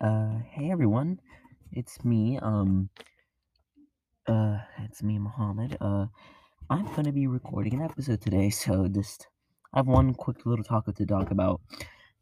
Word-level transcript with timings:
Uh, 0.00 0.38
hey 0.52 0.70
everyone, 0.70 1.20
it's 1.72 2.04
me. 2.04 2.38
Um, 2.38 2.88
uh, 4.26 4.58
it's 4.84 5.02
me, 5.02 5.18
Mohamed. 5.18 5.76
Uh, 5.80 6.06
I'm 6.70 6.86
gonna 6.94 7.12
be 7.12 7.26
recording 7.26 7.74
an 7.74 7.82
episode 7.82 8.20
today, 8.20 8.50
so 8.50 8.88
just 8.88 9.28
I 9.72 9.78
have 9.78 9.86
one 9.86 10.14
quick 10.14 10.46
little 10.46 10.64
topic 10.64 10.96
to 10.96 11.06
talk 11.06 11.30
about, 11.30 11.60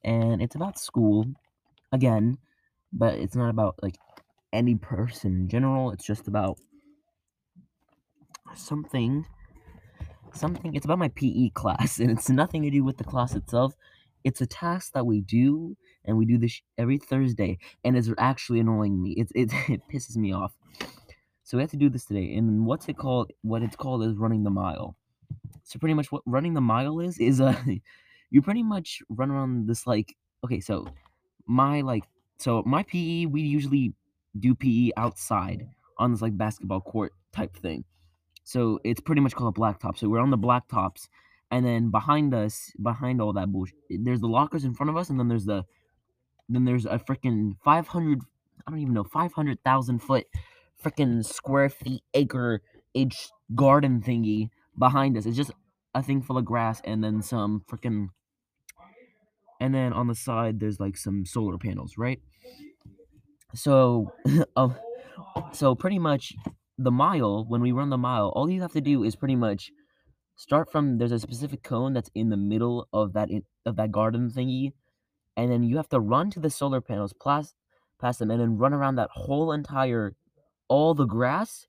and 0.05 0.43
it's 0.43 0.55
about 0.57 0.79
school 0.79 1.27
again, 1.93 2.39
but 2.93 3.15
it's 3.17 3.37
not 3.37 3.51
about 3.51 3.77
like 3.83 3.99
any 4.53 4.77
person 4.77 5.33
in 5.35 5.49
general. 5.49 5.91
It's 5.93 6.07
just 6.07 6.29
about 6.29 6.59
something, 8.55 9.27
something. 10.33 10.75
It's 10.75 10.85
about 10.85 10.99
my 10.99 11.09
PE 11.09 11.51
class, 11.51 11.99
and 12.01 12.11
it's 12.11 12.29
nothing 12.31 12.63
to 12.63 12.71
do 12.71 12.85
with 12.85 12.99
the 12.99 13.05
class 13.05 13.35
itself. 13.35 13.75
It's 14.27 14.41
a 14.41 14.47
task 14.47 14.93
that 14.95 15.07
we 15.07 15.21
do, 15.21 15.77
and 16.05 16.19
we 16.19 16.27
do 16.27 16.37
this 16.37 16.61
every 16.79 16.99
Thursday, 16.99 17.59
and 17.85 17.97
it's 17.97 18.11
actually 18.19 18.59
annoying 18.59 19.01
me. 19.01 19.13
It's 19.13 19.31
it 19.37 19.53
it 19.69 19.83
pisses 19.89 20.17
me 20.17 20.33
off. 20.33 20.53
So 21.45 21.57
we 21.57 21.63
have 21.63 21.71
to 21.71 21.77
do 21.77 21.89
this 21.89 22.07
today, 22.07 22.35
and 22.35 22.67
what's 22.67 22.89
it 22.89 22.97
called? 22.99 23.31
What 23.43 23.63
it's 23.63 23.77
called 23.77 24.03
is 24.03 24.17
running 24.17 24.43
the 24.43 24.51
mile. 24.51 24.97
So 25.63 25.79
pretty 25.79 25.95
much 25.95 26.11
what 26.11 26.23
running 26.27 26.55
the 26.55 26.61
mile 26.61 26.99
is 26.99 27.19
is 27.19 27.41
uh 27.41 27.55
you 28.31 28.43
pretty 28.43 28.65
much 28.65 29.01
run 29.09 29.31
around 29.31 29.69
this 29.69 29.87
like 29.87 30.17
okay, 30.45 30.59
so 30.59 30.89
my 31.47 31.83
like 31.83 32.03
so 32.39 32.65
my 32.67 32.83
PE 32.83 33.27
we 33.27 33.43
usually 33.43 33.95
do 34.41 34.57
PE 34.57 34.91
outside 34.97 35.69
on 35.99 36.11
this 36.11 36.21
like 36.21 36.37
basketball 36.37 36.81
court 36.81 37.13
type 37.31 37.57
thing. 37.57 37.85
So 38.43 38.81
it's 38.83 39.01
pretty 39.01 39.21
much 39.21 39.37
called 39.37 39.57
a 39.57 39.61
blacktop. 39.61 39.97
So 39.99 40.09
we're 40.09 40.19
on 40.19 40.31
the 40.31 40.39
blacktops, 40.39 41.07
and 41.51 41.65
then 41.65 41.91
behind 41.91 42.35
us, 42.35 42.73
behind 42.83 43.21
all 43.21 43.33
that 43.35 43.53
bullshit, 43.53 43.77
there's 43.89 44.21
the 44.21 44.29
lockers 44.29 44.65
in 44.65 44.75
front 44.75 44.91
of 44.91 44.97
us, 44.97 45.11
and 45.11 45.19
then 45.19 45.29
there's 45.29 45.45
the 45.45 45.65
then 46.49 46.65
there's 46.65 46.87
a 46.87 46.99
freaking 46.99 47.53
500 47.65 48.21
I 48.67 48.71
don't 48.71 48.81
even 48.81 48.95
know 48.95 49.05
500,000 49.05 49.99
foot 50.01 50.27
freaking 50.83 51.25
square 51.25 51.69
feet 51.69 52.03
acre 52.15 52.63
age 52.95 53.29
garden 53.55 54.01
thingy 54.01 54.49
behind 54.79 55.17
us. 55.17 55.27
It's 55.27 55.37
just 55.37 55.53
a 55.95 56.03
thing 56.03 56.23
full 56.23 56.39
of 56.39 56.45
grass 56.45 56.81
and 56.85 57.03
then 57.03 57.23
some 57.23 57.63
freaking 57.71 58.09
and 59.61 59.75
then 59.75 59.93
on 59.93 60.07
the 60.07 60.15
side 60.15 60.61
there's 60.61 60.81
like 60.81 60.97
some 60.97 61.25
solar 61.25 61.59
panels, 61.59 61.95
right? 61.97 62.21
So 63.55 64.13
uh, 64.57 64.71
so 65.53 65.75
pretty 65.75 65.99
much 65.99 66.35
the 66.79 66.91
mile 66.91 67.47
when 67.49 67.61
we 67.61 67.73
run 67.73 67.91
the 67.91 67.99
mile, 67.99 68.33
all 68.35 68.51
you 68.51 68.61
have 68.63 68.73
to 68.73 68.81
do 68.81 69.03
is 69.03 69.17
pretty 69.17 69.37
much 69.37 69.71
start 70.37 70.71
from 70.71 70.99
there's 70.99 71.13
a 71.13 71.19
specific 71.19 71.63
cone 71.63 71.93
that's 71.93 72.11
in 72.15 72.29
the 72.31 72.37
middle 72.37 72.89
of 72.93 73.13
that 73.15 73.31
in, 73.31 73.43
of 73.65 73.77
that 73.77 73.91
garden 73.91 74.31
thingy 74.31 74.73
and 75.37 75.51
then 75.51 75.63
you 75.63 75.77
have 75.77 75.89
to 75.89 76.01
run 76.01 76.31
to 76.31 76.41
the 76.41 76.51
solar 76.51 76.81
panels 76.81 77.13
past 77.13 77.55
past 78.01 78.19
them 78.19 78.31
and 78.31 78.41
then 78.41 78.59
run 78.59 78.75
around 78.75 78.97
that 78.97 79.11
whole 79.13 79.53
entire 79.53 80.15
all 80.69 80.95
the 80.95 81.07
grass 81.07 81.67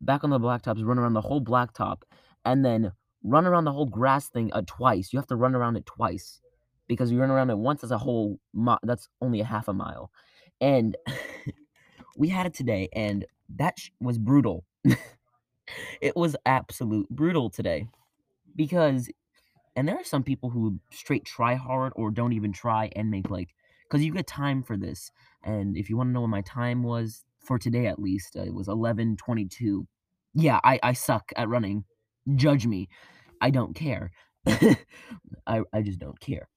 back 0.00 0.24
on 0.24 0.30
the 0.30 0.38
blacktops, 0.40 0.84
run 0.84 0.98
around 0.98 1.14
the 1.14 1.20
whole 1.20 1.42
blacktop, 1.42 2.02
and 2.44 2.64
then 2.64 2.92
run 3.24 3.46
around 3.46 3.64
the 3.64 3.72
whole 3.72 3.86
grass 3.86 4.28
thing 4.28 4.52
uh, 4.52 4.62
twice. 4.66 5.12
You 5.12 5.18
have 5.18 5.26
to 5.28 5.36
run 5.36 5.54
around 5.54 5.76
it 5.76 5.86
twice 5.86 6.40
because 6.86 7.10
you 7.10 7.20
run 7.20 7.30
around 7.30 7.50
it 7.50 7.58
once 7.58 7.84
as 7.84 7.90
a 7.90 7.98
whole. 7.98 8.38
Mi- 8.54 8.76
that's 8.82 9.08
only 9.20 9.40
a 9.40 9.44
half 9.44 9.68
a 9.68 9.72
mile, 9.72 10.10
and 10.60 10.96
we 12.16 12.28
had 12.28 12.46
it 12.46 12.54
today, 12.54 12.88
and 12.92 13.24
that 13.56 13.78
sh- 13.78 13.90
was 14.00 14.18
brutal. 14.18 14.64
it 16.00 16.16
was 16.16 16.36
absolute 16.46 17.08
brutal 17.10 17.50
today 17.50 17.88
because, 18.56 19.08
and 19.76 19.86
there 19.88 19.96
are 19.96 20.04
some 20.04 20.22
people 20.22 20.50
who 20.50 20.80
straight 20.90 21.24
try 21.24 21.54
hard 21.54 21.92
or 21.96 22.10
don't 22.10 22.32
even 22.32 22.52
try 22.52 22.90
and 22.96 23.10
make 23.10 23.30
like 23.30 23.50
because 23.88 24.04
you 24.04 24.12
get 24.12 24.26
time 24.26 24.62
for 24.62 24.76
this. 24.76 25.10
And 25.44 25.76
if 25.76 25.88
you 25.88 25.96
want 25.96 26.08
to 26.08 26.12
know 26.12 26.20
what 26.22 26.30
my 26.30 26.42
time 26.42 26.82
was 26.82 27.24
for 27.40 27.58
today, 27.58 27.86
at 27.86 27.98
least 27.98 28.36
uh, 28.36 28.42
it 28.42 28.54
was 28.54 28.68
eleven 28.68 29.16
twenty 29.16 29.46
two. 29.46 29.86
Yeah, 30.34 30.60
I 30.64 30.78
I 30.82 30.92
suck 30.92 31.32
at 31.36 31.48
running. 31.48 31.84
Judge 32.34 32.66
me. 32.66 32.88
I 33.40 33.50
don't 33.50 33.74
care. 33.74 34.10
I 34.46 35.62
I 35.72 35.82
just 35.82 35.98
don't 35.98 36.20
care. 36.20 36.48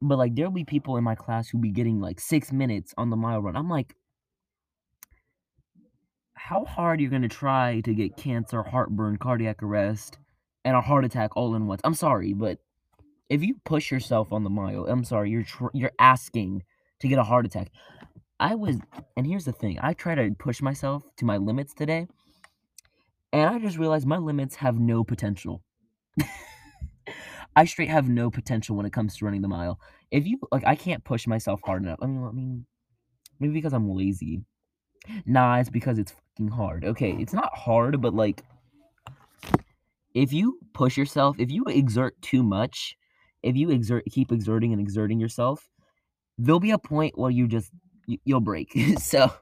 But 0.00 0.18
like 0.18 0.34
there'll 0.34 0.50
be 0.50 0.64
people 0.64 0.96
in 0.96 1.04
my 1.04 1.14
class 1.14 1.48
who 1.48 1.58
be 1.58 1.70
getting 1.70 2.00
like 2.00 2.18
six 2.20 2.52
minutes 2.52 2.92
on 2.98 3.10
the 3.10 3.16
mile 3.16 3.40
run. 3.40 3.56
I'm 3.56 3.68
like, 3.68 3.94
how 6.44 6.64
hard 6.64 7.00
you're 7.00 7.10
gonna 7.10 7.28
try 7.28 7.80
to 7.82 7.94
get 7.94 8.16
cancer, 8.16 8.64
heartburn, 8.64 9.16
cardiac 9.16 9.62
arrest, 9.62 10.18
and 10.64 10.76
a 10.76 10.80
heart 10.80 11.04
attack 11.04 11.36
all 11.36 11.54
in 11.54 11.68
once? 11.68 11.80
I'm 11.84 11.94
sorry, 11.94 12.32
but 12.32 12.58
if 13.30 13.44
you 13.44 13.54
push 13.64 13.92
yourself 13.92 14.32
on 14.32 14.42
the 14.42 14.50
mile, 14.50 14.86
I'm 14.88 15.04
sorry, 15.04 15.30
you're 15.30 15.44
tr- 15.44 15.72
you're 15.72 15.92
asking 16.00 16.64
to 16.98 17.06
get 17.06 17.20
a 17.20 17.22
heart 17.22 17.46
attack. 17.46 17.70
I 18.40 18.56
was, 18.56 18.76
and 19.16 19.24
here's 19.24 19.44
the 19.44 19.52
thing: 19.52 19.78
I 19.80 19.92
try 19.92 20.16
to 20.16 20.34
push 20.36 20.60
myself 20.60 21.04
to 21.18 21.24
my 21.24 21.36
limits 21.36 21.74
today, 21.74 22.08
and 23.32 23.48
I 23.48 23.60
just 23.60 23.78
realized 23.78 24.06
my 24.06 24.18
limits 24.18 24.56
have 24.56 24.80
no 24.80 25.04
potential. 25.04 25.62
I 27.54 27.66
straight 27.66 27.90
have 27.90 28.08
no 28.08 28.32
potential 28.32 28.74
when 28.74 28.86
it 28.86 28.92
comes 28.92 29.16
to 29.16 29.24
running 29.24 29.42
the 29.42 29.48
mile. 29.48 29.78
If 30.10 30.26
you 30.26 30.40
like, 30.50 30.66
I 30.66 30.74
can't 30.74 31.04
push 31.04 31.28
myself 31.28 31.60
hard 31.64 31.84
enough. 31.84 32.00
I 32.02 32.06
mean, 32.06 32.24
I 32.24 32.32
mean, 32.32 32.66
maybe 33.38 33.54
because 33.54 33.72
I'm 33.72 33.88
lazy. 33.88 34.42
Nah, 35.26 35.58
it's 35.58 35.70
because 35.70 35.98
it's 35.98 36.14
hard. 36.50 36.84
Okay, 36.84 37.16
it's 37.18 37.32
not 37.32 37.56
hard, 37.56 38.00
but 38.00 38.14
like, 38.14 38.42
if 40.14 40.32
you 40.32 40.58
push 40.72 40.96
yourself, 40.96 41.36
if 41.38 41.50
you 41.50 41.64
exert 41.64 42.20
too 42.22 42.42
much, 42.42 42.96
if 43.42 43.56
you 43.56 43.70
exert, 43.70 44.04
keep 44.10 44.30
exerting 44.32 44.72
and 44.72 44.80
exerting 44.80 45.18
yourself, 45.18 45.68
there'll 46.38 46.60
be 46.60 46.70
a 46.70 46.78
point 46.78 47.18
where 47.18 47.30
you 47.30 47.46
just 47.48 47.70
you, 48.06 48.18
you'll 48.24 48.40
break. 48.40 48.72
so, 48.98 49.32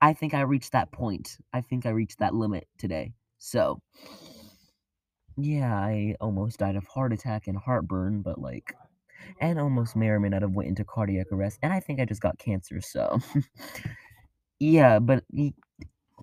I 0.00 0.12
think 0.12 0.34
I 0.34 0.40
reached 0.42 0.72
that 0.72 0.92
point. 0.92 1.38
I 1.52 1.60
think 1.60 1.86
I 1.86 1.90
reached 1.90 2.18
that 2.18 2.34
limit 2.34 2.66
today. 2.78 3.12
So, 3.38 3.80
yeah, 5.36 5.74
I 5.74 6.16
almost 6.20 6.58
died 6.58 6.76
of 6.76 6.86
heart 6.86 7.12
attack 7.12 7.46
and 7.46 7.56
heartburn, 7.56 8.22
but 8.22 8.40
like, 8.40 8.74
and 9.40 9.58
almost 9.58 9.96
may 9.96 10.08
or 10.08 10.20
may 10.20 10.28
not 10.28 10.42
have 10.42 10.52
went 10.52 10.68
into 10.68 10.84
cardiac 10.84 11.26
arrest, 11.32 11.58
and 11.62 11.72
I 11.72 11.80
think 11.80 12.00
I 12.00 12.04
just 12.04 12.20
got 12.20 12.38
cancer. 12.38 12.80
So, 12.80 13.20
yeah, 14.60 14.98
but 14.98 15.24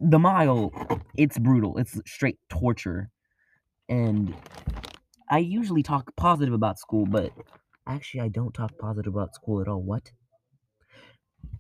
the 0.02 0.20
mile, 0.20 0.72
it's 1.18 1.38
brutal. 1.38 1.78
It's 1.78 2.00
straight 2.06 2.40
torture, 2.50 3.10
and 3.90 4.36
I 5.30 5.40
usually 5.40 5.84
talk 5.84 6.16
positive 6.16 6.54
about 6.54 6.80
school, 6.80 7.06
but 7.06 7.32
actually, 7.88 8.22
I 8.22 8.30
don't 8.30 8.54
talk 8.54 8.78
positive 8.78 9.14
about 9.14 9.36
school 9.36 9.62
at 9.62 9.68
all. 9.68 9.82
What? 9.82 10.12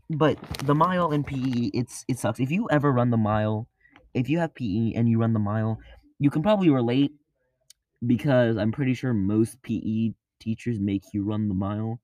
But 0.09 0.39
the 0.65 0.75
mile 0.75 1.11
in 1.11 1.23
PE, 1.23 1.71
it's 1.73 2.05
it 2.07 2.19
sucks. 2.19 2.39
If 2.39 2.51
you 2.51 2.67
ever 2.69 2.91
run 2.91 3.09
the 3.09 3.17
mile, 3.17 3.67
if 4.13 4.29
you 4.29 4.39
have 4.39 4.53
PE 4.53 4.93
and 4.95 5.09
you 5.09 5.19
run 5.19 5.33
the 5.33 5.39
mile, 5.39 5.79
you 6.19 6.29
can 6.29 6.43
probably 6.43 6.69
relate 6.69 7.13
because 8.05 8.57
I'm 8.57 8.71
pretty 8.71 8.93
sure 8.93 9.13
most 9.13 9.61
PE 9.63 10.11
teachers 10.39 10.79
make 10.79 11.03
you 11.13 11.23
run 11.23 11.47
the 11.47 11.55
mile. 11.55 12.01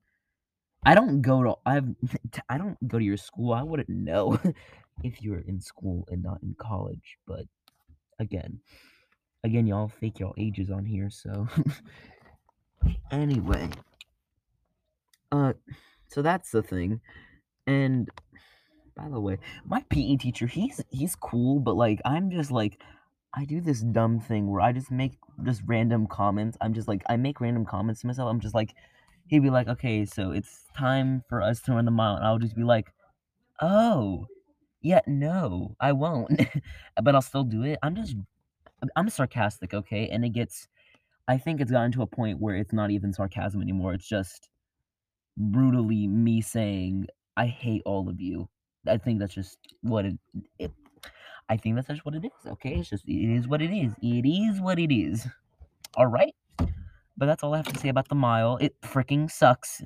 I 0.84 0.94
don't 0.94 1.22
go 1.22 1.42
to 1.44 1.54
I've 1.64 1.88
I 2.48 2.58
don't 2.58 2.76
go 2.88 2.98
to 2.98 3.04
your 3.04 3.16
school. 3.16 3.52
I 3.52 3.62
wouldn't 3.62 3.88
know 3.88 4.38
if 5.04 5.22
you're 5.22 5.40
in 5.40 5.60
school 5.60 6.06
and 6.10 6.22
not 6.22 6.42
in 6.42 6.54
college, 6.58 7.18
but 7.26 7.44
again, 8.18 8.60
again 9.44 9.66
y'all 9.66 9.88
fake 9.88 10.20
y'all 10.20 10.34
ages 10.38 10.70
on 10.70 10.84
here, 10.84 11.10
so 11.10 11.46
anyway. 13.10 13.68
Uh 15.30 15.52
so 16.08 16.22
that's 16.22 16.50
the 16.50 16.62
thing. 16.62 17.00
And 17.66 18.08
by 18.96 19.08
the 19.08 19.20
way, 19.20 19.38
my 19.64 19.84
PE 19.88 20.16
teacher, 20.16 20.46
he's 20.46 20.80
he's 20.90 21.14
cool, 21.16 21.60
but 21.60 21.76
like 21.76 22.00
I'm 22.04 22.30
just 22.30 22.50
like 22.50 22.80
I 23.34 23.44
do 23.44 23.60
this 23.60 23.80
dumb 23.80 24.20
thing 24.20 24.50
where 24.50 24.60
I 24.60 24.72
just 24.72 24.90
make 24.90 25.12
just 25.42 25.62
random 25.66 26.06
comments. 26.06 26.58
I'm 26.60 26.74
just 26.74 26.88
like 26.88 27.02
I 27.08 27.16
make 27.16 27.40
random 27.40 27.64
comments 27.64 28.02
to 28.02 28.06
myself. 28.06 28.28
I'm 28.30 28.40
just 28.40 28.54
like 28.54 28.74
he'd 29.28 29.42
be 29.42 29.50
like, 29.50 29.68
"Okay, 29.68 30.04
so 30.04 30.32
it's 30.32 30.64
time 30.76 31.22
for 31.28 31.40
us 31.40 31.60
to 31.62 31.72
run 31.72 31.86
the 31.86 31.90
mile." 31.90 32.16
And 32.16 32.26
I'll 32.26 32.38
just 32.38 32.56
be 32.56 32.64
like, 32.64 32.92
"Oh, 33.60 34.26
yeah, 34.82 35.00
no, 35.06 35.76
I 35.80 35.92
won't." 35.92 36.40
but 37.02 37.14
I'll 37.14 37.22
still 37.22 37.44
do 37.44 37.62
it. 37.62 37.78
I'm 37.82 37.94
just 37.96 38.16
I'm 38.96 39.08
sarcastic, 39.08 39.74
okay? 39.74 40.08
And 40.08 40.24
it 40.24 40.30
gets 40.30 40.68
I 41.28 41.38
think 41.38 41.60
it's 41.60 41.70
gotten 41.70 41.92
to 41.92 42.02
a 42.02 42.06
point 42.06 42.40
where 42.40 42.56
it's 42.56 42.72
not 42.72 42.90
even 42.90 43.12
sarcasm 43.12 43.62
anymore. 43.62 43.94
It's 43.94 44.08
just 44.08 44.48
brutally 45.36 46.06
me 46.06 46.40
saying, 46.40 47.06
"I 47.36 47.46
hate 47.46 47.82
all 47.86 48.08
of 48.08 48.20
you." 48.20 48.48
I 48.86 48.98
think 48.98 49.20
that's 49.20 49.34
just 49.34 49.58
what 49.82 50.04
it, 50.04 50.18
it 50.58 50.72
I 51.48 51.56
think 51.56 51.76
that's 51.76 51.88
just 51.88 52.04
what 52.04 52.14
it 52.14 52.24
is. 52.24 52.50
Okay, 52.52 52.74
it's 52.74 52.90
just 52.90 53.08
it 53.08 53.34
is 53.34 53.48
what 53.48 53.62
it 53.62 53.72
is. 53.72 53.92
It 54.02 54.26
is 54.26 54.60
what 54.60 54.78
it 54.78 54.92
is. 54.92 55.26
All 55.96 56.06
right. 56.06 56.34
But 57.16 57.26
that's 57.26 57.42
all 57.42 57.54
I 57.54 57.58
have 57.58 57.72
to 57.72 57.78
say 57.78 57.88
about 57.88 58.08
the 58.08 58.14
mile. 58.14 58.56
It 58.56 58.74
freaking 58.80 59.30
sucks. 59.30 59.82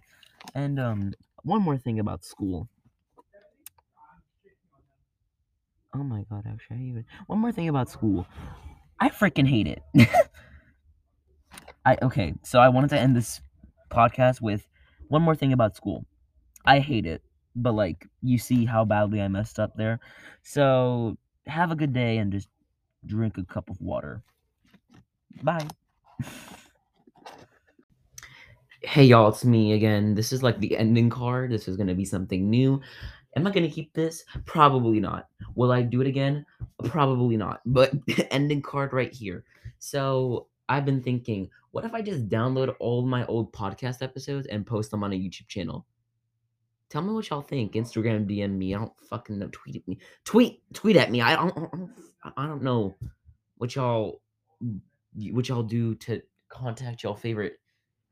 And 0.55 0.79
um, 0.79 1.13
one 1.43 1.61
more 1.63 1.77
thing 1.77 1.99
about 1.99 2.25
school. 2.25 2.69
Oh 5.97 6.03
my 6.03 6.25
god, 6.29 6.45
actually, 6.47 6.77
I 6.77 6.81
even 6.81 7.05
one 7.27 7.39
more 7.39 7.53
thing 7.53 7.69
about 7.69 7.89
school. 7.89 8.27
I 9.01 9.09
freaking 9.09 9.49
hate 9.49 9.67
it. 9.67 9.83
I 11.87 11.97
okay, 12.03 12.35
so 12.43 12.59
I 12.59 12.69
wanted 12.69 12.91
to 12.91 12.99
end 12.99 13.17
this 13.17 13.41
podcast 13.91 14.43
with 14.43 14.67
one 15.09 15.23
more 15.23 15.35
thing 15.35 15.53
about 15.53 15.75
school. 15.75 16.05
I 16.65 16.81
hate 16.81 17.07
it 17.07 17.23
but 17.57 17.73
like 17.73 18.07
you 18.23 18.39
see 18.39 18.65
how 18.65 18.85
badly 18.85 19.21
I 19.21 19.29
messed 19.29 19.59
up 19.59 19.77
there. 19.77 19.99
So 20.43 21.17
have 21.47 21.71
a 21.73 21.77
good 21.77 21.93
day 21.93 22.19
and 22.19 22.31
just 22.31 22.49
drink 23.07 23.39
a 23.39 23.45
cup 23.45 23.71
of 23.71 23.81
water. 23.81 24.23
Bye. 25.43 25.67
hey 28.83 29.05
y'all, 29.05 29.29
it's 29.29 29.45
me 29.45 29.73
again. 29.73 30.15
This 30.15 30.33
is 30.33 30.43
like 30.43 30.61
the 30.61 30.77
ending 30.77 31.11
card. 31.11 31.51
This 31.51 31.67
is 31.67 31.77
gonna 31.77 31.95
be 31.95 32.05
something 32.05 32.49
new. 32.49 32.81
Am 33.37 33.47
I 33.47 33.51
gonna 33.51 33.69
keep 33.69 33.93
this? 33.93 34.25
Probably 34.47 34.99
not. 34.99 35.29
Will 35.55 35.71
I 35.71 35.83
do 35.83 36.01
it 36.01 36.07
again? 36.07 36.45
Probably 36.85 37.37
not. 37.37 37.61
But 37.67 37.93
ending 38.31 38.63
card 38.63 38.93
right 38.93 39.13
here. 39.13 39.45
So 39.79 40.49
I've 40.69 40.87
been 40.87 41.03
thinking, 41.03 41.51
what 41.71 41.85
if 41.85 41.95
I 41.95 42.01
just 42.01 42.29
download 42.29 42.75
all 42.81 43.07
my 43.07 43.27
old 43.27 43.53
podcast 43.53 44.03
episodes 44.03 44.47
and 44.47 44.67
post 44.67 44.91
them 44.91 45.05
on 45.05 45.13
a 45.13 45.17
YouTube 45.17 45.49
channel? 45.49 45.87
Tell 46.89 47.03
me 47.03 47.13
what 47.13 47.29
y'all 47.29 47.43
think. 47.43 47.73
Instagram 47.73 48.27
DM 48.27 48.53
me. 48.53 48.75
I 48.75 48.79
don't 48.79 48.93
fucking 49.11 49.39
know. 49.39 49.49
Tweet 49.53 49.77
at 49.77 49.87
me. 49.87 49.99
Tweet 50.25 50.63
tweet 50.73 50.97
at 50.97 51.11
me. 51.11 51.21
I 51.21 51.37
don't 51.37 51.57
I 51.57 51.61
don't, 51.61 51.91
I 52.39 52.47
don't 52.47 52.63
know 52.63 52.95
what 53.59 53.75
y'all 53.75 54.23
what 55.31 55.49
y'all 55.49 55.63
do 55.63 55.95
to 55.97 56.23
contact 56.49 57.03
y'all 57.03 57.15
favorite 57.15 57.59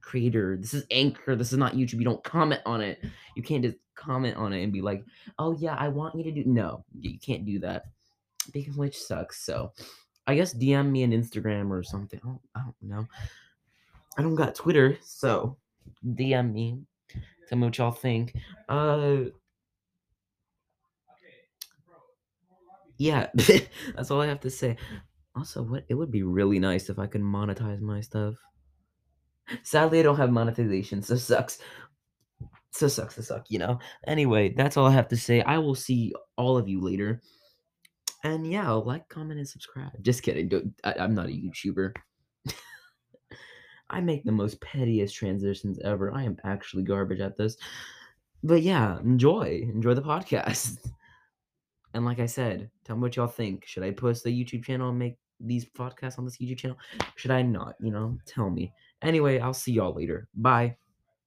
creator. 0.04 0.56
This 0.60 0.74
is 0.74 0.84
Anchor. 0.90 1.34
This 1.34 1.52
is 1.52 1.58
not 1.58 1.74
YouTube. 1.74 1.94
You 1.94 2.04
don't 2.04 2.22
comment 2.22 2.60
on 2.66 2.80
it. 2.80 3.02
You 3.34 3.42
can't 3.42 3.64
just 3.64 3.76
comment 3.94 4.36
on 4.36 4.52
it 4.52 4.62
and 4.62 4.72
be 4.72 4.82
like, 4.82 5.04
"Oh 5.38 5.56
yeah, 5.58 5.74
I 5.74 5.88
want 5.88 6.14
you 6.14 6.24
to 6.24 6.30
do." 6.30 6.44
No, 6.44 6.84
you 7.00 7.18
can't 7.18 7.44
do 7.44 7.58
that. 7.60 7.84
Because 8.52 8.76
which 8.76 8.98
sucks. 8.98 9.44
So, 9.44 9.72
I 10.26 10.34
guess 10.34 10.54
DM 10.54 10.90
me 10.90 11.04
on 11.04 11.10
Instagram 11.10 11.70
or 11.70 11.82
something. 11.82 12.20
I 12.22 12.26
don't, 12.26 12.40
I 12.54 12.60
don't 12.60 12.82
know. 12.82 13.06
I 14.18 14.22
don't 14.22 14.34
got 14.34 14.54
Twitter, 14.54 14.98
so 15.02 15.56
DM 16.06 16.52
me. 16.52 16.80
Tell 17.48 17.58
me 17.58 17.66
what 17.66 17.78
y'all 17.78 17.90
think. 17.90 18.34
Uh, 18.68 19.24
yeah, 22.98 23.28
that's 23.34 24.10
all 24.10 24.20
I 24.20 24.26
have 24.26 24.40
to 24.40 24.50
say. 24.50 24.76
Also, 25.36 25.62
what 25.62 25.84
it 25.88 25.94
would 25.94 26.12
be 26.12 26.22
really 26.22 26.60
nice 26.60 26.88
if 26.88 26.98
I 26.98 27.06
could 27.06 27.22
monetize 27.22 27.80
my 27.80 28.00
stuff. 28.00 28.34
Sadly, 29.62 30.00
I 30.00 30.02
don't 30.02 30.16
have 30.16 30.30
monetization, 30.30 31.02
so 31.02 31.16
sucks. 31.16 31.58
So 32.70 32.88
sucks 32.88 33.14
to 33.16 33.22
suck, 33.22 33.46
you 33.48 33.58
know. 33.58 33.78
Anyway, 34.06 34.54
that's 34.56 34.76
all 34.76 34.86
I 34.86 34.92
have 34.92 35.08
to 35.08 35.16
say. 35.16 35.42
I 35.42 35.58
will 35.58 35.74
see 35.74 36.12
all 36.36 36.56
of 36.56 36.68
you 36.68 36.80
later. 36.80 37.22
And 38.24 38.50
yeah, 38.50 38.70
like, 38.70 39.08
comment, 39.08 39.38
and 39.38 39.48
subscribe. 39.48 39.92
Just 40.02 40.22
kidding. 40.22 40.48
Don't, 40.48 40.74
I, 40.82 40.94
I'm 40.98 41.14
not 41.14 41.28
a 41.28 41.30
YouTuber. 41.30 41.94
I 43.90 44.00
make 44.00 44.24
the 44.24 44.32
most 44.32 44.60
pettiest 44.60 45.14
transitions 45.14 45.78
ever. 45.84 46.12
I 46.12 46.24
am 46.24 46.36
actually 46.44 46.82
garbage 46.82 47.20
at 47.20 47.36
this. 47.36 47.56
But 48.42 48.62
yeah, 48.62 48.98
enjoy. 49.00 49.68
Enjoy 49.72 49.94
the 49.94 50.02
podcast. 50.02 50.78
And 51.94 52.04
like 52.04 52.18
I 52.18 52.26
said, 52.26 52.70
tell 52.84 52.96
me 52.96 53.02
what 53.02 53.14
y'all 53.16 53.28
think. 53.28 53.64
Should 53.66 53.84
I 53.84 53.92
post 53.92 54.24
the 54.24 54.30
YouTube 54.30 54.64
channel 54.64 54.88
and 54.88 54.98
make 54.98 55.16
these 55.38 55.64
podcasts 55.64 56.18
on 56.18 56.24
this 56.24 56.38
YouTube 56.38 56.58
channel? 56.58 56.76
Should 57.14 57.30
I 57.30 57.42
not? 57.42 57.76
You 57.80 57.92
know, 57.92 58.18
tell 58.26 58.50
me. 58.50 58.72
Anyway, 59.04 59.38
I'll 59.38 59.54
see 59.54 59.72
y'all 59.72 59.94
later. 59.94 60.28
Bye. 60.34 60.76